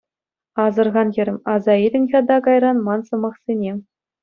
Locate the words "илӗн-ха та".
1.85-2.37